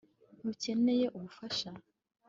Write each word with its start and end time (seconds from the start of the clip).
ntukeneye 0.39 1.05
ubufasha 1.17 1.69